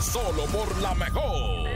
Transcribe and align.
Solo 0.00 0.44
por 0.46 0.80
la 0.80 0.94
mejor. 0.94 1.68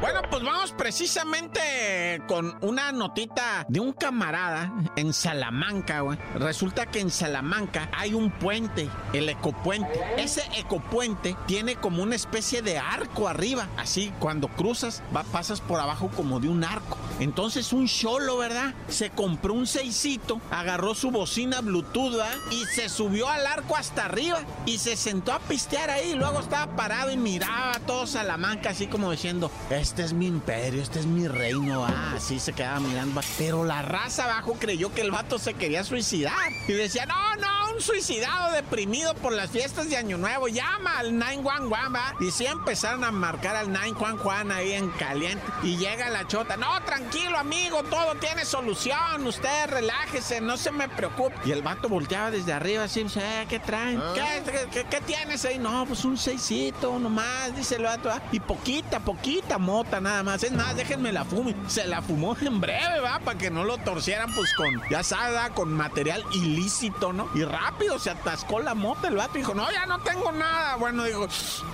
Bueno, 0.00 0.20
pues 0.30 0.42
vamos 0.42 0.72
precisamente 0.72 2.20
con 2.28 2.56
una 2.60 2.92
notita 2.92 3.64
de 3.68 3.80
un 3.80 3.92
camarada 3.92 4.72
en 4.96 5.12
Salamanca, 5.12 6.00
güey. 6.00 6.18
Resulta 6.34 6.86
que 6.86 7.00
en 7.00 7.10
Salamanca 7.10 7.88
hay 7.96 8.12
un 8.12 8.30
puente, 8.30 8.90
el 9.12 9.28
ecopuente. 9.28 9.88
Ese 10.18 10.42
ecopuente 10.56 11.36
tiene 11.46 11.76
como 11.76 12.02
una 12.02 12.16
especie 12.16 12.60
de 12.60 12.78
arco 12.78 13.28
arriba. 13.28 13.68
Así, 13.78 14.12
cuando 14.18 14.48
cruzas, 14.48 15.02
va, 15.14 15.22
pasas 15.24 15.60
por 15.60 15.80
abajo 15.80 16.10
como 16.14 16.38
de 16.38 16.48
un 16.48 16.64
arco. 16.64 16.98
Entonces 17.18 17.72
un 17.72 17.86
cholo, 17.86 18.38
¿verdad? 18.38 18.74
Se 18.88 19.10
compró 19.10 19.54
un 19.54 19.66
seisito, 19.66 20.40
agarró 20.50 20.94
su 20.94 21.10
bocina 21.10 21.60
Bluetooth. 21.60 22.20
Y 22.50 22.64
se 22.66 22.88
subió 22.88 23.28
al 23.28 23.46
arco 23.46 23.76
hasta 23.76 24.04
arriba 24.04 24.40
y 24.66 24.78
se 24.78 24.96
sentó 24.96 25.32
a 25.32 25.38
pistear 25.38 25.88
ahí. 25.90 26.14
Luego 26.14 26.40
estaba 26.40 26.76
parado 26.76 27.10
y 27.10 27.16
miraba 27.16 27.76
a 27.76 27.80
todo 27.80 28.06
Salamanca 28.06 28.70
así 28.70 28.83
como 28.86 29.10
diciendo, 29.10 29.50
este 29.70 30.02
es 30.02 30.12
mi 30.12 30.26
imperio, 30.26 30.82
este 30.82 31.00
es 31.00 31.06
mi 31.06 31.28
reino. 31.28 31.84
Ah, 31.84 32.14
así 32.16 32.38
se 32.38 32.52
quedaba 32.52 32.80
mirando. 32.80 33.20
Pero 33.38 33.64
la 33.64 33.82
raza 33.82 34.24
abajo 34.24 34.56
creyó 34.58 34.92
que 34.92 35.02
el 35.02 35.10
vato 35.10 35.38
se 35.38 35.54
quería 35.54 35.84
suicidar. 35.84 36.50
Y 36.68 36.72
decía, 36.72 37.06
no, 37.06 37.36
no, 37.36 37.53
un 37.74 37.80
suicidado 37.82 38.52
deprimido 38.52 39.14
por 39.14 39.32
las 39.32 39.50
fiestas 39.50 39.88
de 39.90 39.96
Año 39.96 40.16
Nuevo. 40.18 40.48
Llama 40.48 40.98
al 40.98 41.16
911, 41.18 41.70
¿va? 41.94 42.14
Y 42.20 42.30
sí 42.30 42.46
empezaron 42.46 43.04
a 43.04 43.10
marcar 43.10 43.56
al 43.56 43.72
911 43.72 44.52
ahí 44.52 44.72
en 44.72 44.90
caliente. 44.90 45.44
Y 45.62 45.76
llega 45.76 46.08
la 46.10 46.26
chota, 46.26 46.56
no, 46.56 46.80
tranquilo 46.84 47.38
amigo, 47.38 47.82
todo 47.84 48.14
tiene 48.16 48.44
solución. 48.44 49.26
Usted 49.26 49.66
relájese, 49.68 50.40
no 50.40 50.56
se 50.56 50.70
me 50.70 50.88
preocupe. 50.88 51.34
Y 51.44 51.50
el 51.52 51.62
vato 51.62 51.88
volteaba 51.88 52.30
desde 52.30 52.52
arriba 52.52 52.84
así, 52.84 53.04
eh, 53.16 53.46
¿qué 53.48 53.58
traen? 53.58 54.00
¿Qué, 54.14 54.42
qué, 54.44 54.68
qué- 54.70 54.84
qué 54.88 55.00
tienes 55.00 55.44
ahí? 55.44 55.58
No, 55.58 55.84
pues 55.86 56.04
un 56.04 56.16
seisito 56.16 56.98
nomás, 56.98 57.54
dice 57.56 57.76
el 57.76 57.82
vato. 57.84 58.10
ah, 58.10 58.20
Y 58.32 58.40
poquita, 58.40 59.00
poquita 59.00 59.58
mota 59.58 60.00
nada 60.00 60.22
más. 60.22 60.42
Es 60.44 60.52
más, 60.52 60.76
déjenme 60.76 61.12
la 61.12 61.24
fume. 61.24 61.54
Se 61.66 61.86
la 61.86 62.02
fumó 62.02 62.36
en 62.40 62.60
breve, 62.60 63.00
va, 63.00 63.18
para 63.20 63.36
que 63.38 63.50
no 63.50 63.64
lo 63.64 63.78
torcieran, 63.78 64.32
pues 64.34 64.54
con, 64.54 64.80
ya 64.90 65.02
sabes, 65.02 65.36
¿va? 65.36 65.50
con 65.50 65.72
material 65.72 66.24
ilícito, 66.32 67.12
¿no? 67.12 67.28
Y 67.34 67.42
rápido 67.42 67.63
se 67.98 68.10
atascó 68.10 68.60
la 68.60 68.74
mota 68.74 69.08
el 69.08 69.16
vato. 69.16 69.34
Dijo, 69.34 69.54
no, 69.54 69.70
ya 69.70 69.86
no 69.86 69.98
tengo 70.00 70.32
nada. 70.32 70.76
Bueno, 70.76 71.04
digo, 71.04 71.26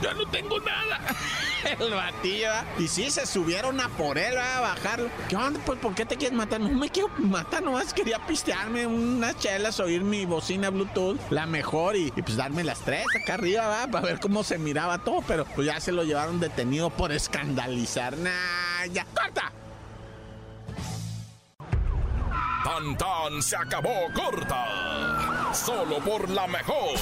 ya 0.03 0.15
no 0.15 0.27
tengo 0.27 0.61
nada. 0.61 1.01
el 1.79 1.93
batillo, 1.93 2.49
¿va? 2.49 2.65
Y 2.79 2.89
sí, 2.89 3.11
se 3.11 3.27
subieron 3.27 3.81
a 3.81 3.89
por 3.89 4.19
él, 4.19 4.37
¿va? 4.37 4.59
a 4.59 4.61
bajarlo. 4.61 5.09
¿Qué 5.29 5.37
onda? 5.37 5.61
Pues, 5.65 5.79
¿por 5.79 5.95
qué 5.95 6.05
te 6.05 6.17
quieres 6.17 6.37
matar? 6.37 6.61
No 6.61 6.71
me 6.71 6.89
quiero 6.91 7.09
matar, 7.19 7.63
nomás 7.63 7.93
quería 7.93 8.19
pistearme 8.27 8.87
unas 8.87 9.39
chelas, 9.39 9.81
oír 9.81 10.03
mi 10.03 10.27
bocina 10.27 10.71
Bluetooth, 10.71 11.19
la 11.31 11.47
mejor, 11.47 11.97
y, 11.97 12.11
pues 12.11 12.37
darme 12.37 12.65
las 12.65 12.81
tres 12.81 13.05
acá 13.21 13.35
arriba, 13.35 13.67
¿va? 13.67 13.87
Para 13.89 14.07
ver 14.07 14.21
cómo 14.21 14.43
se 14.43 14.59
miraba 14.59 14.99
todo, 14.99 15.23
pero 15.27 15.45
pues 15.45 15.67
ya 15.67 15.81
se 15.81 15.93
lo 15.93 16.05
llevaron 16.05 16.41
detenido 16.41 16.91
por 16.91 17.13
escandalizar. 17.13 18.17
Nah, 18.17 18.87
ya, 18.93 19.05
corta. 19.07 19.53
Tan 22.65 22.97
tan 22.97 23.43
se 23.43 23.57
acabó 23.57 23.91
corta. 24.15 25.20
Solo 25.53 25.99
por 25.99 26.29
la 26.31 26.47
mejor. 26.47 26.97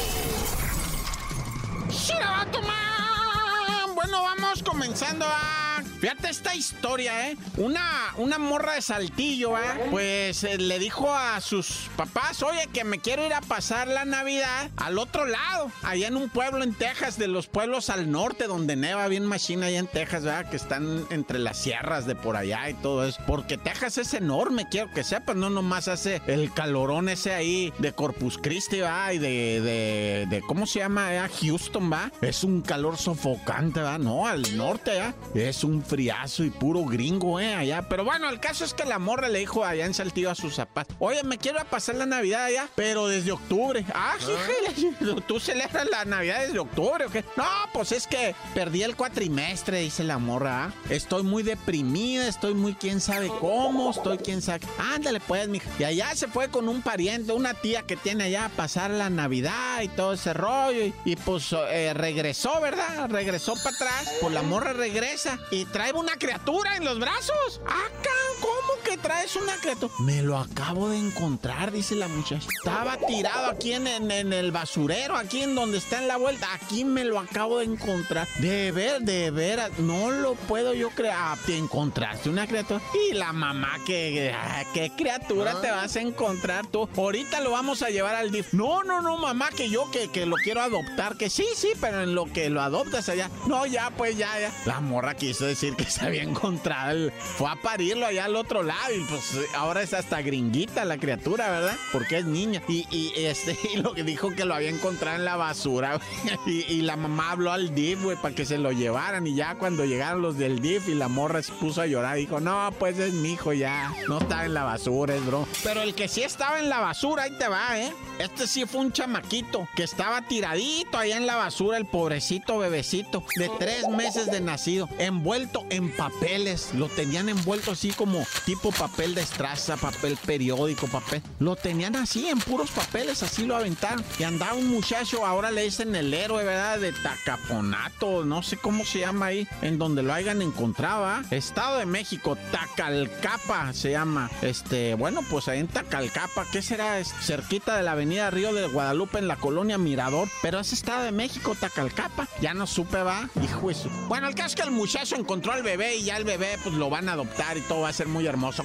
¡Shirabato 1.90 2.62
man! 2.62 3.94
Bueno, 3.94 4.22
vamos 4.22 4.62
comenzando 4.62 5.26
a. 5.26 5.67
Fíjate 6.00 6.28
esta 6.28 6.54
historia, 6.54 7.28
¿eh? 7.30 7.36
Una, 7.56 7.82
una 8.18 8.38
morra 8.38 8.74
de 8.74 8.82
saltillo, 8.82 9.58
¿eh? 9.58 9.88
Pues 9.90 10.44
eh, 10.44 10.56
le 10.56 10.78
dijo 10.78 11.12
a 11.12 11.40
sus 11.40 11.90
papás, 11.96 12.40
oye, 12.44 12.68
que 12.72 12.84
me 12.84 13.00
quiero 13.00 13.26
ir 13.26 13.34
a 13.34 13.40
pasar 13.40 13.88
la 13.88 14.04
Navidad 14.04 14.70
al 14.76 14.96
otro 14.98 15.26
lado, 15.26 15.72
allá 15.82 16.06
en 16.06 16.16
un 16.16 16.28
pueblo 16.28 16.62
en 16.62 16.72
Texas, 16.72 17.18
de 17.18 17.26
los 17.26 17.48
pueblos 17.48 17.90
al 17.90 18.12
norte, 18.12 18.46
donde 18.46 18.76
neva 18.76 19.08
bien 19.08 19.26
machina 19.26 19.66
allá 19.66 19.80
en 19.80 19.88
Texas, 19.88 20.22
¿verdad? 20.22 20.48
Que 20.48 20.56
están 20.56 21.04
entre 21.10 21.40
las 21.40 21.58
sierras 21.58 22.06
de 22.06 22.14
por 22.14 22.36
allá 22.36 22.70
y 22.70 22.74
todo 22.74 23.04
eso. 23.04 23.20
Porque 23.26 23.58
Texas 23.58 23.98
es 23.98 24.14
enorme, 24.14 24.68
quiero 24.70 24.92
que 24.92 25.02
sepas, 25.02 25.34
no 25.34 25.50
nomás 25.50 25.88
hace 25.88 26.22
el 26.28 26.52
calorón 26.52 27.08
ese 27.08 27.34
ahí 27.34 27.72
de 27.78 27.92
Corpus 27.92 28.38
Christi, 28.38 28.80
¿va? 28.80 29.12
Y 29.12 29.18
de, 29.18 29.60
de, 29.60 30.26
de 30.30 30.42
¿cómo 30.42 30.64
se 30.66 30.78
llama? 30.78 31.12
eh? 31.12 31.28
Houston, 31.42 31.90
¿va? 31.92 32.12
Es 32.20 32.44
un 32.44 32.62
calor 32.62 32.96
sofocante, 32.98 33.80
¿va? 33.80 33.98
No, 33.98 34.28
al 34.28 34.56
norte, 34.56 34.96
¿va? 35.00 35.14
Es 35.34 35.64
un 35.64 35.82
friazo 35.88 36.44
y 36.44 36.50
puro 36.50 36.84
gringo, 36.84 37.40
¿eh? 37.40 37.54
Allá. 37.54 37.88
Pero 37.88 38.04
bueno, 38.04 38.28
el 38.28 38.40
caso 38.40 38.64
es 38.64 38.74
que 38.74 38.84
la 38.84 38.98
morra 38.98 39.28
le 39.28 39.40
dijo 39.40 39.64
allá 39.64 39.86
en 39.86 39.94
Saltillo 39.94 40.30
a 40.30 40.34
sus 40.34 40.54
zapatos, 40.54 40.94
oye, 40.98 41.22
me 41.24 41.38
quiero 41.38 41.58
pasar 41.64 41.94
la 41.94 42.06
Navidad 42.06 42.44
allá, 42.44 42.68
pero 42.74 43.08
desde 43.08 43.32
octubre. 43.32 43.84
Ah, 43.94 44.16
híjole, 44.20 45.22
¿tú 45.26 45.40
celebras 45.40 45.88
la 45.90 46.04
Navidad 46.04 46.46
desde 46.46 46.58
octubre 46.58 47.06
o 47.06 47.10
qué? 47.10 47.24
No, 47.36 47.44
pues 47.72 47.92
es 47.92 48.06
que 48.06 48.34
perdí 48.54 48.82
el 48.82 48.96
cuatrimestre, 48.96 49.80
dice 49.80 50.04
la 50.04 50.18
morra. 50.18 50.66
¿ah? 50.66 50.72
Estoy 50.90 51.22
muy 51.22 51.42
deprimida, 51.42 52.28
estoy 52.28 52.54
muy 52.54 52.74
quién 52.74 53.00
sabe 53.00 53.28
cómo, 53.40 53.90
estoy 53.90 54.18
quién 54.18 54.42
sabe. 54.42 54.60
Ándale, 54.78 55.20
pues, 55.20 55.48
mija. 55.48 55.68
Y 55.78 55.84
allá 55.84 56.14
se 56.14 56.28
fue 56.28 56.48
con 56.48 56.68
un 56.68 56.82
pariente, 56.82 57.32
una 57.32 57.54
tía 57.54 57.82
que 57.82 57.96
tiene 57.96 58.24
allá 58.24 58.46
a 58.46 58.48
pasar 58.50 58.90
la 58.90 59.08
Navidad 59.08 59.82
y 59.82 59.88
todo 59.88 60.12
ese 60.12 60.34
rollo. 60.34 60.84
Y, 60.84 60.94
y, 61.04 61.16
pues 61.16 61.54
eh, 61.70 61.94
regresó, 61.94 62.60
¿verdad? 62.60 63.08
Regresó 63.08 63.54
para 63.54 63.74
atrás. 63.74 64.12
Pues 64.20 64.34
la 64.34 64.42
morra 64.42 64.72
regresa 64.72 65.38
y 65.50 65.64
trae 65.78 65.92
una 65.92 66.16
criatura 66.16 66.76
en 66.76 66.84
los 66.84 66.98
brazos. 66.98 67.60
Acá, 67.64 68.10
¿cómo 68.40 68.82
que 68.82 68.87
traes 68.98 69.34
una 69.36 69.56
criatura? 69.56 69.92
Me 70.00 70.22
lo 70.22 70.38
acabo 70.38 70.88
de 70.88 70.98
encontrar, 70.98 71.72
dice 71.72 71.94
la 71.94 72.08
muchacha. 72.08 72.48
Estaba 72.56 72.96
tirado 72.98 73.46
aquí 73.46 73.72
en, 73.72 73.86
en- 73.86 74.10
en 74.10 74.32
el 74.32 74.52
basurero, 74.52 75.16
aquí 75.16 75.42
en 75.42 75.54
donde 75.54 75.78
está 75.78 75.98
en 75.98 76.08
la 76.08 76.16
vuelta. 76.16 76.46
Aquí 76.54 76.84
me 76.84 77.04
lo 77.04 77.18
acabo 77.18 77.58
de 77.58 77.64
encontrar. 77.66 78.26
De 78.38 78.72
ver, 78.72 79.00
de 79.02 79.30
veras, 79.30 79.70
no 79.78 80.10
lo 80.10 80.34
puedo 80.34 80.74
yo 80.74 80.90
creer. 80.90 81.14
Ah, 81.16 81.36
te 81.46 81.56
encontraste 81.56 82.28
una 82.30 82.46
criatura. 82.46 82.80
Y 83.08 83.14
la 83.14 83.32
mamá, 83.32 83.78
que, 83.86 84.32
ah, 84.36 84.64
¿qué 84.74 84.90
criatura 84.96 85.60
te 85.60 85.70
vas 85.70 85.96
a 85.96 86.00
encontrar 86.00 86.66
tú? 86.66 86.88
Ahorita 86.96 87.40
lo 87.40 87.50
vamos 87.52 87.82
a 87.82 87.90
llevar 87.90 88.14
al 88.14 88.30
DIF. 88.30 88.52
No, 88.52 88.82
no, 88.82 89.00
no, 89.00 89.16
mamá, 89.16 89.48
que 89.56 89.68
yo 89.70 89.90
que, 89.90 90.08
que 90.08 90.26
lo 90.26 90.36
quiero 90.36 90.60
adoptar. 90.60 91.16
Que 91.16 91.30
sí, 91.30 91.46
sí, 91.54 91.70
pero 91.80 92.02
en 92.02 92.14
lo 92.14 92.26
que 92.32 92.50
lo 92.50 92.60
adoptas 92.60 93.08
allá. 93.08 93.30
No, 93.46 93.66
ya, 93.66 93.90
pues 93.90 94.16
ya, 94.16 94.38
ya. 94.38 94.52
La 94.66 94.80
morra 94.80 95.14
quiso 95.14 95.44
decir 95.46 95.74
que 95.76 95.84
se 95.84 96.04
había 96.04 96.22
encontrado. 96.22 96.90
el- 96.90 97.12
Fue 97.12 97.48
a 97.50 97.56
parirlo 97.56 98.06
allá 98.06 98.24
al 98.26 98.36
otro 98.36 98.62
lado. 98.62 98.87
Y 98.94 99.00
pues 99.04 99.38
ahora 99.54 99.82
es 99.82 99.92
hasta 99.92 100.22
gringuita 100.22 100.84
la 100.84 100.98
criatura, 100.98 101.50
¿verdad? 101.50 101.76
Porque 101.92 102.18
es 102.18 102.24
niña. 102.24 102.62
Y, 102.68 102.86
y, 102.90 103.12
este, 103.16 103.56
y 103.74 103.78
lo 103.78 103.92
que 103.92 104.02
dijo 104.02 104.30
que 104.30 104.44
lo 104.44 104.54
había 104.54 104.70
encontrado 104.70 105.16
en 105.16 105.24
la 105.24 105.36
basura. 105.36 106.00
Y, 106.46 106.62
y 106.72 106.82
la 106.82 106.96
mamá 106.96 107.32
habló 107.32 107.52
al 107.52 107.74
DIF, 107.74 108.02
güey, 108.02 108.16
para 108.16 108.34
que 108.34 108.46
se 108.46 108.58
lo 108.58 108.72
llevaran. 108.72 109.26
Y 109.26 109.34
ya 109.34 109.56
cuando 109.56 109.84
llegaron 109.84 110.22
los 110.22 110.38
del 110.38 110.60
DIF 110.60 110.88
y 110.88 110.94
la 110.94 111.08
morra 111.08 111.42
se 111.42 111.52
puso 111.52 111.82
a 111.82 111.86
llorar, 111.86 112.16
dijo, 112.16 112.40
no, 112.40 112.72
pues 112.78 112.98
es 112.98 113.12
mi 113.12 113.32
hijo 113.32 113.52
ya. 113.52 113.92
No 114.08 114.18
estaba 114.18 114.46
en 114.46 114.54
la 114.54 114.64
basura, 114.64 115.14
es 115.14 115.26
bro. 115.26 115.46
Pero 115.62 115.82
el 115.82 115.94
que 115.94 116.08
sí 116.08 116.22
estaba 116.22 116.58
en 116.58 116.68
la 116.68 116.80
basura, 116.80 117.24
ahí 117.24 117.32
te 117.38 117.48
va, 117.48 117.78
¿eh? 117.78 117.92
Este 118.18 118.46
sí 118.46 118.64
fue 118.66 118.80
un 118.80 118.92
chamaquito 118.92 119.68
que 119.76 119.84
estaba 119.84 120.22
tiradito 120.22 120.98
allá 120.98 121.16
en 121.16 121.26
la 121.26 121.36
basura, 121.36 121.76
el 121.76 121.86
pobrecito 121.86 122.58
bebecito 122.58 123.22
de 123.36 123.50
tres 123.58 123.88
meses 123.88 124.30
de 124.30 124.40
nacido, 124.40 124.88
envuelto 124.98 125.64
en 125.70 125.94
papeles. 125.94 126.70
Lo 126.74 126.88
tenían 126.88 127.28
envuelto 127.28 127.72
así 127.72 127.90
como 127.90 128.26
tipo 128.44 128.72
papel 128.78 129.14
de 129.14 129.22
estraza, 129.22 129.76
papel 129.76 130.16
periódico, 130.24 130.86
papel. 130.86 131.22
Lo 131.40 131.56
tenían 131.56 131.96
así 131.96 132.28
en 132.28 132.38
puros 132.38 132.70
papeles, 132.70 133.22
así 133.22 133.44
lo 133.46 133.56
aventaron. 133.56 134.04
Y 134.18 134.22
andaba 134.24 134.54
un 134.54 134.68
muchacho, 134.68 135.26
ahora 135.26 135.50
le 135.50 135.62
dicen 135.62 135.94
el 135.96 136.12
héroe, 136.14 136.44
¿verdad? 136.44 136.78
De 136.78 136.92
Tacaponato, 136.92 138.24
no 138.24 138.42
sé 138.42 138.56
cómo 138.56 138.84
se 138.84 139.00
llama 139.00 139.26
ahí, 139.26 139.48
en 139.62 139.78
donde 139.78 140.02
lo 140.02 140.12
hayan 140.12 140.42
encontrado, 140.42 141.04
¿ah? 141.04 141.22
Estado 141.30 141.78
de 141.78 141.86
México, 141.86 142.36
Tacalcapa 142.52 143.72
se 143.72 143.90
llama. 143.92 144.30
Este, 144.42 144.94
bueno, 144.94 145.22
pues 145.30 145.48
ahí 145.48 145.58
en 145.60 145.68
Tacalcapa, 145.68 146.46
¿qué 146.52 146.62
será? 146.62 147.02
Cerquita 147.04 147.76
de 147.76 147.82
la 147.82 147.92
avenida 147.92 148.30
Río 148.30 148.52
de 148.52 148.66
Guadalupe 148.68 149.18
en 149.18 149.28
la 149.28 149.36
colonia 149.36 149.78
Mirador, 149.78 150.28
pero 150.42 150.60
es 150.60 150.72
Estado 150.72 151.02
de 151.04 151.12
México, 151.12 151.54
Tacalcapa. 151.58 152.28
Ya 152.40 152.54
no 152.54 152.66
supe, 152.66 153.02
va, 153.02 153.28
hijo 153.42 153.68
de 153.68 153.74
su- 153.74 153.88
Bueno, 154.08 154.28
el 154.28 154.34
caso 154.34 154.48
es 154.48 154.54
que 154.56 154.62
el 154.62 154.70
muchacho 154.70 155.16
encontró 155.16 155.52
al 155.52 155.62
bebé 155.62 155.96
y 155.96 156.04
ya 156.04 156.16
el 156.16 156.24
bebé 156.24 156.58
pues 156.62 156.74
lo 156.74 156.90
van 156.90 157.08
a 157.08 157.12
adoptar 157.12 157.56
y 157.56 157.60
todo 157.62 157.80
va 157.80 157.88
a 157.88 157.92
ser 157.92 158.06
muy 158.08 158.26
hermoso. 158.26 158.64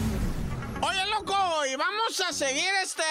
Seguir, 2.11 2.69
este, 2.83 3.03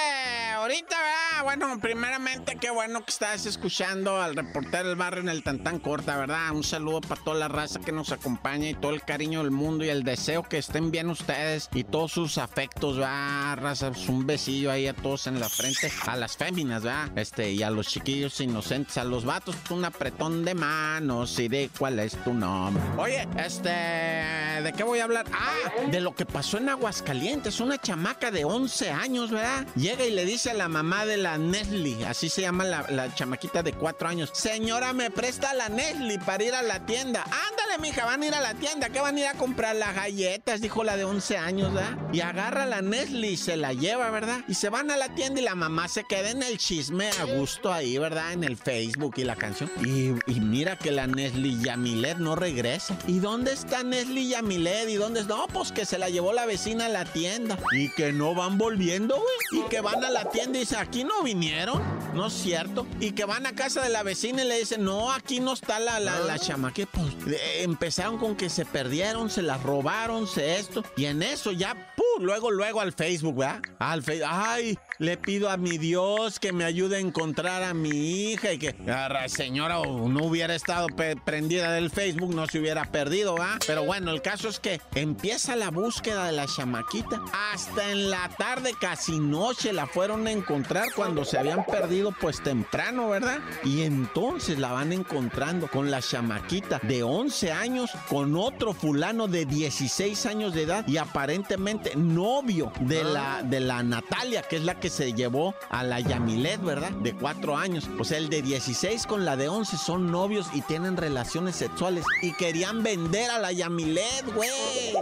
ahorita, 0.55 0.97
¿verdad? 0.97 1.45
Bueno, 1.45 1.81
primeramente, 1.81 2.57
qué 2.61 2.71
bueno 2.71 3.03
que 3.03 3.11
estás 3.11 3.47
escuchando 3.47 4.21
al 4.21 4.37
reportero 4.37 4.89
del 4.89 4.97
barrio 4.97 5.23
en 5.23 5.31
el 5.31 5.43
Tantán 5.43 5.79
Corta, 5.79 6.19
¿verdad? 6.19 6.51
Un 6.53 6.63
saludo 6.63 7.01
para 7.01 7.23
toda 7.23 7.37
la 7.39 7.49
raza 7.49 7.81
que 7.81 7.93
nos 7.93 8.13
acompaña 8.13 8.69
y 8.69 8.75
todo 8.75 8.93
el 8.93 9.03
cariño 9.03 9.43
del 9.43 9.53
mundo 9.53 9.85
y 9.85 9.89
el 9.89 10.05
deseo 10.05 10.43
que 10.43 10.59
estén 10.59 10.91
bien 10.91 11.09
ustedes 11.09 11.71
y 11.73 11.85
todos 11.85 12.13
sus 12.13 12.37
afectos, 12.37 12.99
¿verdad? 12.99 13.57
Raza, 13.59 13.91
pues, 13.91 14.07
un 14.09 14.27
besillo 14.27 14.71
ahí 14.71 14.87
a 14.87 14.95
todos 14.95 15.27
en 15.27 15.41
la 15.41 15.49
frente, 15.49 15.91
a 16.07 16.17
las 16.17 16.37
féminas, 16.37 16.83
¿verdad? 16.83 17.17
Este, 17.17 17.53
y 17.53 17.63
a 17.63 17.71
los 17.71 17.89
chiquillos 17.89 18.39
inocentes, 18.41 18.99
a 18.99 19.05
los 19.05 19.25
vatos, 19.25 19.57
pues, 19.57 19.71
un 19.71 19.85
apretón 19.85 20.45
de 20.45 20.55
manos 20.55 21.39
y 21.39 21.49
de 21.49 21.71
cuál 21.79 21.99
es 22.01 22.23
tu 22.23 22.35
nombre. 22.35 22.83
Oye, 22.99 23.27
este, 23.39 23.71
¿de 23.71 24.73
qué 24.77 24.83
voy 24.83 24.99
a 24.99 25.05
hablar? 25.05 25.25
Ah, 25.33 25.87
de 25.91 26.01
lo 26.01 26.15
que 26.15 26.27
pasó 26.27 26.59
en 26.59 26.69
Aguascalientes, 26.69 27.61
una 27.61 27.79
chamaca 27.79 28.31
de 28.31 28.45
11 28.45 28.90
años, 28.91 29.31
¿verdad? 29.31 29.67
Llega 29.77 30.05
y 30.05 30.11
le 30.11 30.25
dice 30.25 30.51
a 30.51 30.55
la 30.55 30.69
mamá 30.69 31.07
de 31.07 31.17
la 31.17 31.39
Nestle, 31.39 32.07
así 32.07 32.29
se 32.29 32.43
llama 32.43 32.65
la, 32.65 33.15
chamaquita 33.15 33.63
de 33.63 33.73
4 33.73 34.09
años, 34.09 34.31
señora, 34.33 34.93
me 34.93 35.11
presta 35.11 35.55
la 35.55 35.69
Nestle 35.69 36.19
para 36.19 36.45
ir 36.45 36.55
a 36.55 36.63
la 36.63 36.85
tienda. 36.87 37.23
Ándale, 37.25 37.79
mija, 37.81 38.05
van 38.05 38.23
a 38.23 38.27
ir 38.27 38.35
a 38.35 38.41
la 38.41 38.55
tienda, 38.55 38.91
¿qué 38.91 39.01
van 39.01 39.17
a 39.17 39.21
ir 39.21 39.27
a 39.27 39.35
comprar? 39.35 39.77
Las 39.77 39.95
galletas, 39.95 40.61
dijo 40.61 40.85
la 40.85 40.97
de 40.97 41.05
11 41.05 41.39
años, 41.39 41.73
¿verdad? 41.73 41.97
Y 42.13 42.21
agarra 42.21 42.67
la 42.67 42.83
Nestle 42.83 43.29
y 43.29 43.37
se 43.37 43.57
la 43.57 43.73
lleva, 43.73 44.11
¿verdad? 44.11 44.41
Y 44.49 44.55
se 44.55 44.69
van 44.69 44.91
a 44.91 44.97
la 44.97 45.15
tienda 45.15 45.41
y 45.41 45.45
la 45.45 45.55
mamá 45.55 45.89
se 45.89 46.05
queda 46.05 46.31
en 46.31 46.43
el 46.43 46.59
chisme 46.59 47.11
a 47.21 47.25
gusto 47.25 47.73
ahí, 47.73 47.99
¿verdad? 47.99 48.33
En 48.33 48.45
el 48.45 48.57
Facebook 48.57 49.15
y 49.17 49.25
la 49.25 49.37
canción. 49.37 49.71
Y, 49.85 50.41
mira 50.41 50.77
que 50.77 50.91
la 50.91 51.07
Nestle 51.07 51.57
Yamilet 51.63 52.19
no 52.19 52.37
regresa. 52.37 52.97
¿Y 53.07 53.19
dónde 53.19 53.53
está 53.53 53.83
Nestle 53.83 54.27
Yamilet? 54.27 54.89
¿Y 54.89 54.95
dónde? 54.95 55.25
No, 55.25 55.47
pues 55.53 55.73
que 55.73 55.85
se 55.85 55.99
la 55.99 56.09
llevó 56.09 56.33
la 56.33 56.47
vecina 56.47 56.87
a 56.87 56.89
la 56.89 57.05
tienda. 57.05 57.59
Y 57.73 57.91
que 57.91 58.13
no 58.13 58.35
van 58.35 58.59
volviendo, 58.59 58.80
güey. 59.17 59.65
Y 59.65 59.69
que 59.69 59.81
van 59.81 60.03
a 60.05 60.11
la 60.11 60.29
tienda 60.31 60.59
y 60.59 60.61
dice, 60.61 60.77
aquí 60.77 61.05
no 61.05 61.23
vinieron. 61.23 61.83
No 62.15 62.27
es 62.27 62.33
cierto. 62.33 62.87
Y 62.99 63.13
que 63.13 63.25
van 63.25 63.47
a 63.47 63.53
casa 63.55 63.83
de 63.83 63.89
la 63.91 64.03
vecina 64.03 64.45
y 64.45 64.49
le 64.49 64.59
dicen, 64.59 64.85
no, 64.85 65.13
aquí 65.13 65.41
no 65.41 65.53
está 65.53 65.79
la, 65.79 66.01
la, 66.01 66.19
la 66.21 66.39
chamaque. 66.39 66.87
Pues 66.87 67.15
empezaron 67.59 68.19
con 68.19 68.37
que 68.37 68.49
se 68.51 68.65
perdieron, 68.65 69.31
se 69.31 69.43
la 69.43 69.59
robaron, 69.59 70.27
se 70.27 70.59
esto. 70.59 70.85
Y 70.97 71.07
en 71.07 71.23
eso 71.23 71.53
ya. 71.53 71.90
Luego, 72.21 72.51
luego 72.51 72.81
al 72.81 72.93
Facebook, 72.93 73.37
¿verdad? 73.39 73.63
Al 73.79 74.03
Facebook. 74.03 74.29
¡Ay! 74.31 74.79
Le 74.99 75.17
pido 75.17 75.49
a 75.49 75.57
mi 75.57 75.79
Dios 75.79 76.39
que 76.39 76.53
me 76.53 76.65
ayude 76.65 76.97
a 76.97 77.01
encontrar 77.01 77.63
a 77.63 77.73
mi 77.73 78.33
hija 78.33 78.53
y 78.53 78.59
que, 78.59 78.75
la 78.85 79.27
señora, 79.29 79.77
no 79.77 80.25
hubiera 80.25 80.55
estado 80.55 80.89
prendida 81.25 81.73
del 81.73 81.91
Facebook, 81.91 82.35
no 82.35 82.47
se 82.47 82.59
hubiera 82.59 82.85
perdido, 82.85 83.37
¿ah? 83.41 83.59
Pero 83.67 83.85
bueno, 83.85 84.11
el 84.11 84.21
caso 84.21 84.49
es 84.49 84.61
que 84.61 84.79
empieza 84.95 85.57
la 85.57 85.71
búsqueda 85.71 86.27
de 86.27 86.33
la 86.33 86.47
chamaquita. 86.47 87.23
Hasta 87.53 87.91
en 87.91 88.11
la 88.11 88.29
tarde, 88.37 88.75
casi 88.79 89.19
noche, 89.19 89.73
la 89.73 89.87
fueron 89.87 90.27
a 90.27 90.33
encontrar 90.33 90.89
cuando 90.95 91.25
se 91.25 91.39
habían 91.39 91.65
perdido, 91.65 92.15
pues 92.21 92.43
temprano, 92.43 93.09
¿verdad? 93.09 93.39
Y 93.65 93.83
entonces 93.83 94.59
la 94.59 94.73
van 94.73 94.93
encontrando 94.93 95.67
con 95.69 95.91
la 95.91 96.03
chamaquita 96.03 96.79
de 96.83 97.03
11 97.03 97.53
años, 97.53 97.91
con 98.11 98.37
otro 98.37 98.75
fulano 98.75 99.29
de 99.29 99.47
16 99.47 100.27
años 100.27 100.53
de 100.53 100.65
edad 100.65 100.87
y 100.87 100.99
aparentemente 100.99 101.97
novio 102.15 102.73
de 102.81 103.05
la, 103.05 103.43
de 103.43 103.61
la 103.61 103.83
Natalia, 103.83 104.43
que 104.43 104.57
es 104.57 104.65
la 104.65 104.79
que 104.79 104.91
se 104.91 105.13
llevó 105.13 105.55
a 105.69 105.83
la 105.83 106.01
Yamilet, 106.01 106.63
¿verdad? 106.63 106.91
De 106.91 107.15
cuatro 107.15 107.57
años. 107.57 107.89
Pues 107.97 108.11
el 108.13 108.29
de 108.29 108.43
16 108.43 109.07
con 109.07 109.25
la 109.25 109.37
de 109.37 109.49
11 109.49 109.77
son 109.77 110.11
novios 110.11 110.49
y 110.55 110.63
tienen 110.63 110.97
relaciones 110.97 111.57
sexuales. 111.57 112.05
Y 112.23 112.33
querían 112.33 112.83
vender 112.83 113.31
a 113.31 113.39
la 113.39 113.53
Yamilet, 113.53 114.35
güey. 114.35 114.51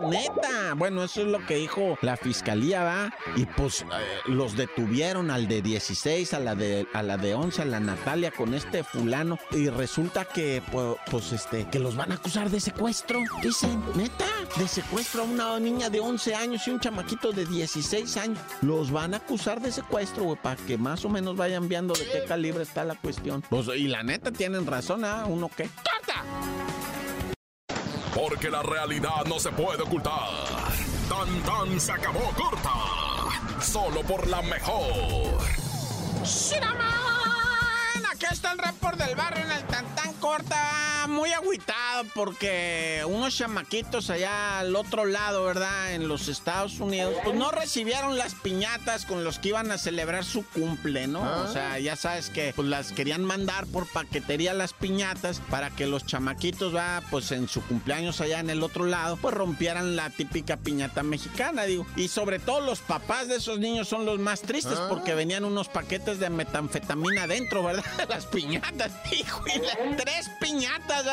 Neta. 0.09 0.75
Bueno, 0.77 1.05
eso 1.05 1.23
es 1.23 1.29
lo 1.29 1.45
que 1.47 1.57
dijo 1.57 1.99
la 2.03 2.17
fiscalía, 2.17 2.83
¿va? 2.85 3.15
Y 3.37 3.47
pues 3.47 3.83
eh, 3.83 3.85
los 4.27 4.57
detuvieron 4.57 5.31
al 5.31 5.49
de 5.49 5.63
16, 5.63 6.35
a 6.35 6.41
la 6.41 6.55
de, 6.55 6.87
a 6.93 7.03
la 7.03 7.17
de 7.17 7.35
11, 7.35 7.63
a 7.63 7.65
la 7.65 7.81
Natalia 7.81 8.31
con 8.31 8.55
este 8.55 8.85
fulano. 8.85 9.39
Y 9.51 9.69
resulta 9.69 10.25
que, 10.25 10.63
pues, 10.71 10.97
pues 11.11 11.33
este, 11.33 11.67
que 11.69 11.79
los 11.79 11.97
van 11.97 12.13
a 12.13 12.17
acusar 12.17 12.51
de 12.51 12.61
secuestro. 12.61 13.21
Dicen, 13.43 13.83
neta, 13.95 14.27
de 14.57 14.69
secuestro 14.69 15.23
a 15.23 15.25
una 15.25 15.61
niña 15.61 15.91
de 15.91 16.01
11 16.01 16.35
años 16.35 16.67
y 16.67 16.71
un 16.71 16.81
chamaquito 16.99 17.33
de 17.33 17.47
16 17.47 18.17
años. 18.17 18.39
Los 18.61 18.91
van 18.91 19.15
a 19.15 19.19
acusar 19.19 19.61
de 19.61 19.71
secuestro, 19.71 20.25
güey, 20.25 20.39
para 20.41 20.57
que 20.57 20.77
más 20.77 21.05
o 21.05 21.09
menos 21.09 21.37
vayan 21.37 21.69
viendo 21.69 21.95
de 21.95 22.05
qué 22.05 22.25
calibre 22.27 22.63
está 22.65 22.85
la 22.85 22.97
cuestión. 22.97 23.43
Pues, 23.49 23.69
y 23.69 23.87
la 23.87 24.03
neta 24.03 24.33
tienen 24.33 24.67
razón, 24.67 25.05
¿ah? 25.05 25.25
¿Uno 25.27 25.49
qué? 25.55 25.69
¡Corta! 25.77 26.25
Porque 28.15 28.51
la 28.51 28.63
realidad 28.63 29.25
no 29.27 29.39
se 29.39 29.51
puede 29.51 29.83
ocultar. 29.83 30.29
Tan 31.09 31.43
tan 31.43 31.81
se 31.81 31.93
acabó 31.93 32.33
corta. 32.37 32.73
Solo 33.61 34.03
por 34.03 34.27
la 34.27 34.43
mejor. 34.43 35.39
¡Shiraman! 36.25 36.83
Aquí 38.13 38.27
está 38.31 38.53
el 38.53 38.59
report 38.59 38.99
del 38.99 39.15
barrio 39.15 39.48
muy 41.19 41.33
agüitado 41.33 42.05
porque 42.15 43.03
unos 43.05 43.37
chamaquitos 43.37 44.09
allá 44.09 44.61
al 44.61 44.77
otro 44.77 45.05
lado, 45.05 45.45
¿verdad? 45.45 45.93
En 45.93 46.07
los 46.07 46.29
Estados 46.29 46.79
Unidos, 46.79 47.13
pues 47.25 47.37
no 47.37 47.51
recibieron 47.51 48.17
las 48.17 48.35
piñatas 48.35 49.05
con 49.05 49.25
los 49.25 49.41
que 49.41 49.49
iban 49.49 49.73
a 49.73 49.79
celebrar 49.79 50.25
su 50.25 50.47
cumple, 50.47 51.09
¿no? 51.09 51.21
O 51.23 51.25
ah. 51.25 51.51
sea, 51.53 51.79
ya 51.81 51.97
sabes 51.97 52.31
que 52.31 52.53
pues 52.55 52.69
las 52.69 52.93
querían 52.93 53.25
mandar 53.25 53.67
por 53.67 53.89
paquetería 53.89 54.55
las 54.55 54.75
piñatas 54.75 55.41
para 55.51 55.71
que 55.71 55.89
los 55.89 56.07
chamaquitos, 56.07 56.75
va, 56.75 57.03
pues 57.11 57.33
en 57.33 57.49
su 57.49 57.63
cumpleaños 57.63 58.21
allá 58.21 58.39
en 58.39 58.51
el 58.51 58.63
otro 58.63 58.85
lado, 58.85 59.17
pues 59.17 59.35
rompieran 59.35 59.97
la 59.97 60.11
típica 60.11 60.57
piñata 60.57 61.03
mexicana, 61.03 61.65
digo. 61.65 61.85
Y 61.97 62.07
sobre 62.09 62.39
todo 62.39 62.61
los 62.61 62.79
papás 62.79 63.27
de 63.27 63.37
esos 63.37 63.59
niños 63.59 63.89
son 63.89 64.07
los 64.07 64.21
más 64.21 64.43
tristes 64.43 64.79
porque 64.89 65.13
ah. 65.13 65.17
venían 65.17 65.45
unos 65.45 65.69
paquetes 65.69 66.21
de 66.21 66.31
metanfetamina 66.31 67.27
dentro, 67.27 67.65
¿verdad? 67.65 67.85
las 68.09 68.27
piñatas, 68.27 68.93
hijo, 69.11 69.43
y 69.49 69.97
tres 69.97 70.31
piñatas 70.41 71.08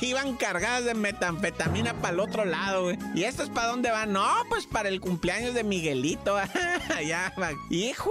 iban 0.00 0.36
cargadas 0.36 0.84
de 0.84 0.94
metanfetamina 0.94 1.94
para 1.94 2.14
el 2.14 2.20
otro 2.20 2.44
lado, 2.44 2.84
güey. 2.84 2.98
¿Y 3.14 3.24
estos 3.24 3.48
para 3.50 3.68
dónde 3.68 3.90
van? 3.90 4.12
No, 4.12 4.28
pues 4.48 4.66
para 4.66 4.88
el 4.88 5.00
cumpleaños 5.00 5.54
de 5.54 5.64
Miguelito. 5.64 6.36
ya, 7.06 7.32
hijo 7.70 8.10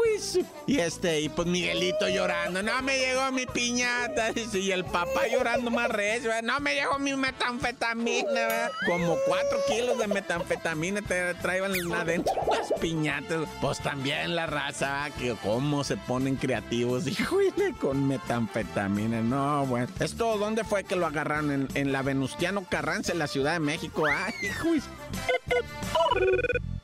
y 0.67 0.79
este, 0.79 1.21
y 1.21 1.29
pues 1.29 1.47
Miguelito 1.47 2.07
llorando. 2.07 2.61
No 2.61 2.81
me 2.81 2.97
llegó 2.97 3.31
mi 3.31 3.45
piñata. 3.45 4.31
Y 4.53 4.71
el 4.71 4.85
papá 4.85 5.27
llorando 5.27 5.71
más 5.71 5.89
recio. 5.89 6.31
No 6.43 6.59
me 6.59 6.75
llegó 6.75 6.99
mi 6.99 7.15
metanfetamina, 7.15 8.69
Como 8.85 9.17
cuatro 9.25 9.57
kilos 9.67 9.97
de 9.97 10.07
metanfetamina 10.07 11.01
te 11.01 11.33
traían 11.35 11.71
adentro 11.93 12.33
las 12.49 12.79
piñatas. 12.79 13.47
Pues 13.59 13.79
también 13.79 14.35
la 14.35 14.45
raza, 14.45 15.09
que 15.17 15.35
cómo 15.41 15.83
se 15.83 15.97
ponen 15.97 16.35
creativos, 16.35 17.07
hijo, 17.07 17.37
con 17.79 18.07
metanfetamina. 18.07 19.21
No, 19.21 19.65
bueno. 19.65 19.87
¿Esto 19.99 20.37
dónde 20.37 20.63
fue 20.63 20.80
que 20.83 20.95
lo 20.95 21.05
agarraron? 21.05 21.67
En, 21.73 21.91
la 21.91 22.01
Venustiano 22.01 22.65
Carranza, 22.69 23.11
en 23.11 23.19
la 23.19 23.27
Ciudad 23.27 23.53
de 23.53 23.59
México. 23.59 24.05
Ay, 24.07 24.33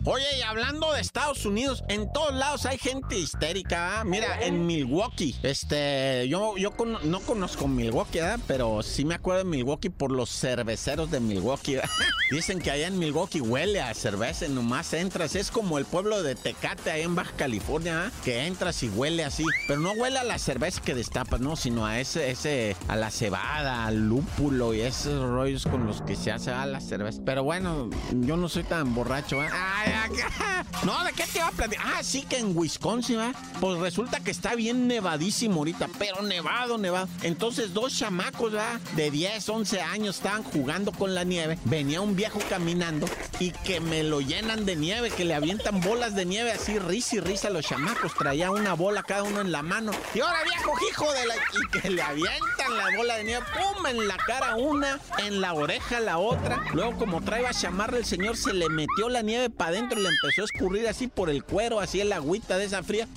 Oye, 0.09 0.23
y 0.39 0.41
hablando 0.41 0.93
de 0.93 1.01
Estados 1.01 1.45
Unidos, 1.45 1.83
en 1.89 2.09
todos 2.13 2.33
lados 2.33 2.65
hay 2.65 2.77
gente 2.77 3.19
histérica. 3.19 3.99
¿ah? 3.99 4.03
Mira, 4.05 4.41
en 4.41 4.65
Milwaukee, 4.65 5.35
este, 5.43 6.25
yo, 6.29 6.55
yo 6.55 6.73
no 7.03 7.19
conozco 7.19 7.67
Milwaukee, 7.67 8.19
¿verdad? 8.19 8.39
pero 8.47 8.81
sí 8.83 9.03
me 9.03 9.15
acuerdo 9.15 9.43
de 9.43 9.49
Milwaukee 9.49 9.89
por 9.89 10.13
los 10.13 10.29
cerveceros 10.29 11.11
de 11.11 11.19
Milwaukee. 11.19 11.79
Dicen 12.31 12.59
que 12.59 12.71
allá 12.71 12.87
en 12.87 12.97
Milwaukee 12.97 13.41
huele 13.41 13.81
a 13.81 13.93
cerveza, 13.93 14.47
nomás 14.47 14.93
entras, 14.93 15.35
es 15.35 15.51
como 15.51 15.77
el 15.77 15.83
pueblo 15.83 16.23
de 16.23 16.35
Tecate 16.35 16.89
ahí 16.89 17.01
en 17.01 17.15
Baja 17.15 17.33
California, 17.35 18.05
¿ah? 18.05 18.11
que 18.23 18.47
entras 18.47 18.81
y 18.83 18.89
huele 18.89 19.25
así, 19.25 19.43
pero 19.67 19.81
no 19.81 19.91
huele 19.91 20.19
a 20.19 20.23
la 20.23 20.39
cerveza 20.39 20.81
que 20.81 20.95
destapas, 20.95 21.41
no, 21.41 21.57
sino 21.57 21.85
a 21.85 21.99
ese, 21.99 22.31
ese, 22.31 22.77
a 22.87 22.95
la 22.95 23.11
cebada, 23.11 23.85
al 23.85 24.07
lúpulo 24.07 24.73
y 24.73 24.79
esos 24.79 25.21
rollos 25.29 25.65
con 25.65 25.85
los 25.85 26.01
que 26.01 26.15
se 26.15 26.31
hace 26.31 26.51
a 26.51 26.65
la 26.65 26.79
cerveza. 26.79 27.21
Pero 27.25 27.43
bueno, 27.43 27.89
yo 28.21 28.37
no 28.37 28.47
soy 28.47 28.63
tan 28.63 28.95
borracho, 28.95 29.43
¿eh? 29.43 29.49
¡Ay, 29.51 29.96
no, 30.85 31.03
¿de 31.03 31.13
qué 31.13 31.23
te 31.23 31.39
iba 31.39 31.47
a 31.47 31.51
platicar? 31.51 31.85
Ah, 31.95 32.03
sí 32.03 32.23
que 32.23 32.37
en 32.37 32.57
Wisconsin, 32.57 33.19
¿va? 33.19 33.33
Pues 33.59 33.79
resulta 33.79 34.19
que 34.19 34.31
está 34.31 34.55
bien 34.55 34.87
nevadísimo 34.87 35.59
ahorita, 35.59 35.89
pero 35.97 36.21
nevado, 36.21 36.77
nevado. 36.77 37.07
Entonces 37.23 37.73
dos 37.73 37.97
chamacos, 37.97 38.55
¿va? 38.55 38.79
De 38.95 39.11
10, 39.11 39.49
11 39.49 39.81
años 39.81 40.17
estaban 40.17 40.43
jugando 40.43 40.91
con 40.91 41.15
la 41.15 41.23
nieve. 41.23 41.57
Venía 41.65 42.01
un 42.01 42.15
viejo 42.15 42.39
caminando 42.49 43.07
y 43.39 43.51
que 43.51 43.79
me 43.79 44.03
lo 44.03 44.21
llenan 44.21 44.65
de 44.65 44.75
nieve, 44.75 45.09
que 45.09 45.25
le 45.25 45.33
avientan 45.33 45.81
bolas 45.81 46.15
de 46.15 46.25
nieve 46.25 46.51
así, 46.51 46.79
risa 46.79 47.17
y 47.17 47.19
risa 47.19 47.47
a 47.47 47.51
los 47.51 47.65
chamacos. 47.65 48.13
Traía 48.15 48.51
una 48.51 48.73
bola 48.73 49.03
cada 49.03 49.23
uno 49.23 49.41
en 49.41 49.51
la 49.51 49.63
mano. 49.63 49.91
Y 50.13 50.19
ahora 50.19 50.39
viejo 50.43 50.73
hijo 50.89 51.11
de 51.13 51.25
la... 51.25 51.35
Y 51.35 51.79
que 51.79 51.89
le 51.89 52.01
avientan 52.01 52.77
la 52.77 52.97
bola 52.97 53.17
de 53.17 53.23
nieve, 53.23 53.45
¡pum! 53.53 53.85
En 53.87 54.07
la 54.07 54.17
cara 54.17 54.55
una, 54.55 54.99
en 55.17 55.41
la 55.41 55.53
oreja 55.53 55.99
la 55.99 56.17
otra. 56.17 56.63
Luego 56.73 56.97
como 56.97 57.21
traía 57.21 57.49
a 57.49 57.53
chamarra 57.53 57.97
el 57.97 58.05
señor, 58.05 58.37
se 58.37 58.53
le 58.53 58.69
metió 58.69 59.09
la 59.09 59.21
nieve 59.21 59.49
para 59.49 59.71
adentro 59.71 59.86
y 59.95 60.01
le 60.01 60.09
empezó 60.09 60.41
a 60.41 60.45
escurrir 60.45 60.87
así 60.87 61.07
por 61.07 61.29
el 61.29 61.43
cuero, 61.43 61.79
así 61.79 62.01
el 62.01 62.11
agüita 62.11 62.57
de 62.57 62.65
esa 62.65 62.83
fría. 62.83 63.07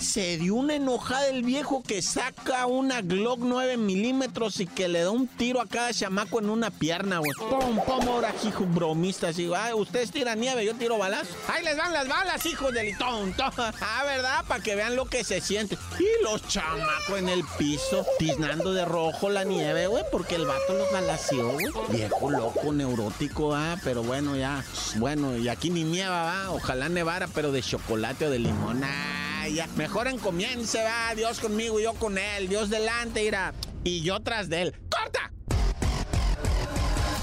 Se 0.00 0.36
dio 0.38 0.54
una 0.54 0.74
enojada 0.74 1.28
el 1.28 1.42
viejo 1.42 1.82
que 1.82 2.02
saca 2.02 2.66
una 2.66 3.00
Glock 3.00 3.40
9 3.40 3.76
milímetros 3.76 4.60
y 4.60 4.66
que 4.66 4.88
le 4.88 5.02
da 5.02 5.10
un 5.10 5.26
tiro 5.26 5.60
a 5.60 5.66
cada 5.66 5.92
chamaco 5.92 6.38
en 6.40 6.50
una 6.50 6.70
pierna, 6.70 7.18
güey. 7.18 7.32
Pum, 7.38 7.80
pum, 7.84 8.08
ahora, 8.08 8.34
hijo 8.46 8.64
bromista, 8.66 9.28
así, 9.28 9.50
ah, 9.54 9.74
ustedes 9.74 10.10
tiran 10.10 10.40
nieve, 10.40 10.64
yo 10.64 10.74
tiro 10.74 10.98
balas. 10.98 11.26
Ahí 11.48 11.64
les 11.64 11.76
van 11.76 11.92
las 11.92 12.08
balas, 12.08 12.44
hijos 12.46 12.72
del 12.72 12.96
tonto. 12.96 13.44
Ah, 13.88 14.04
¿verdad? 14.04 14.44
Para 14.48 14.62
que 14.62 14.74
vean 14.74 14.96
lo 14.96 15.06
que 15.06 15.22
se 15.22 15.40
siente. 15.40 15.78
Y 15.98 16.22
los 16.24 16.46
chamacos 16.48 17.18
en 17.18 17.28
el 17.28 17.42
piso, 17.58 18.04
tiznando 18.18 18.72
de 18.72 18.84
rojo 18.84 19.28
la 19.28 19.44
nieve, 19.44 19.86
güey, 19.86 20.04
porque 20.10 20.34
el 20.34 20.46
vato 20.46 20.74
los 20.74 20.90
galació, 20.90 21.52
güey. 21.52 21.66
Viejo 21.90 22.30
loco, 22.30 22.72
neurótico, 22.72 23.54
ah, 23.54 23.76
pero 23.84 24.02
bueno, 24.02 24.36
ya. 24.36 24.64
Bueno, 24.96 25.36
y 25.36 25.48
aquí 25.48 25.70
ni 25.70 25.84
nieva, 25.86 26.22
va. 26.22 26.50
Ojalá 26.50 26.88
nevara, 26.88 27.28
pero 27.28 27.52
de 27.52 27.62
chocolate 27.62 28.26
o 28.26 28.30
de 28.30 28.38
limón. 28.38 28.82
Ah, 28.84 29.48
ya. 29.48 29.66
Mejor 29.76 30.08
encomiéndense, 30.08 30.82
va. 30.82 31.14
Dios 31.14 31.40
conmigo 31.40 31.80
y 31.80 31.84
yo 31.84 31.94
con 31.94 32.18
él. 32.18 32.48
Dios 32.48 32.68
delante, 32.70 33.24
irá. 33.24 33.54
Y 33.84 34.02
yo 34.02 34.20
tras 34.20 34.48
de 34.48 34.62
él. 34.62 34.74
¡Corta! 34.90 35.30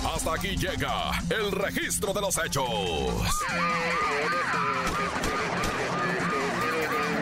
Hasta 0.06 0.34
aquí 0.34 0.56
llega 0.56 1.12
el 1.30 1.52
registro 1.52 2.14
de 2.14 2.22
los 2.22 2.38
hechos. 2.38 2.70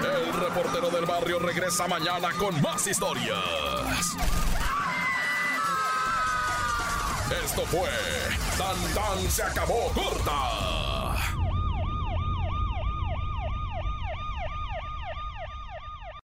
El 0.04 0.34
reportero 0.34 0.90
del 0.90 1.06
barrio 1.06 1.40
regresa 1.40 1.88
mañana 1.88 2.30
con 2.38 2.60
más 2.62 2.86
historias. 2.88 3.38
Esto 7.46 7.66
fue 7.68 7.90
Tan 8.58 8.94
Tan 8.94 9.32
se 9.32 9.44
acabó 9.44 9.88
corta 9.94 10.81